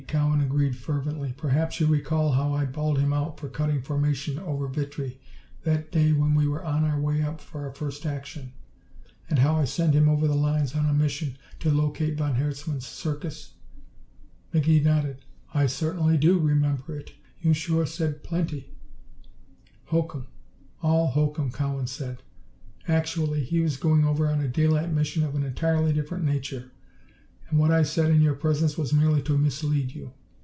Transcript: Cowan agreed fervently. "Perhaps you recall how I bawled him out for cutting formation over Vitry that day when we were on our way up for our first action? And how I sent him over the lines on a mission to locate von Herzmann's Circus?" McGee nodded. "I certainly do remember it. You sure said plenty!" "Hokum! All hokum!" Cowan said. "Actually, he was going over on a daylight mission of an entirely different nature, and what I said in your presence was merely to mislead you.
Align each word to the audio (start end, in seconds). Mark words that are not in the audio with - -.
Cowan 0.07 0.41
agreed 0.41 0.75
fervently. 0.75 1.31
"Perhaps 1.37 1.79
you 1.79 1.85
recall 1.85 2.31
how 2.31 2.53
I 2.53 2.65
bawled 2.65 2.97
him 2.97 3.13
out 3.13 3.39
for 3.39 3.47
cutting 3.47 3.81
formation 3.83 4.39
over 4.39 4.67
Vitry 4.67 5.19
that 5.63 5.91
day 5.91 6.11
when 6.11 6.33
we 6.33 6.47
were 6.47 6.65
on 6.65 6.83
our 6.83 6.99
way 6.99 7.21
up 7.21 7.39
for 7.39 7.61
our 7.65 7.71
first 7.71 8.05
action? 8.05 8.51
And 9.29 9.39
how 9.39 9.55
I 9.55 9.63
sent 9.63 9.93
him 9.93 10.09
over 10.09 10.27
the 10.27 10.35
lines 10.35 10.73
on 10.75 10.87
a 10.87 10.93
mission 10.93 11.37
to 11.59 11.69
locate 11.69 12.17
von 12.17 12.35
Herzmann's 12.35 12.85
Circus?" 12.85 13.53
McGee 14.53 14.83
nodded. 14.83 15.19
"I 15.53 15.67
certainly 15.67 16.17
do 16.17 16.39
remember 16.39 16.97
it. 16.97 17.13
You 17.39 17.53
sure 17.53 17.85
said 17.85 18.23
plenty!" 18.23 18.73
"Hokum! 19.85 20.25
All 20.81 21.09
hokum!" 21.11 21.51
Cowan 21.51 21.87
said. 21.87 22.23
"Actually, 22.87 23.43
he 23.43 23.61
was 23.61 23.77
going 23.77 24.03
over 24.03 24.27
on 24.27 24.41
a 24.41 24.47
daylight 24.49 24.91
mission 24.91 25.23
of 25.23 25.35
an 25.35 25.43
entirely 25.43 25.93
different 25.93 26.25
nature, 26.25 26.71
and 27.49 27.59
what 27.59 27.69
I 27.69 27.83
said 27.83 28.09
in 28.11 28.21
your 28.21 28.33
presence 28.35 28.77
was 28.77 28.93
merely 28.93 29.21
to 29.23 29.37
mislead 29.37 29.91
you. 29.91 30.13